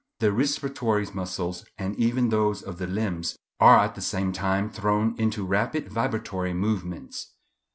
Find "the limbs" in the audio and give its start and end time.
2.79-3.37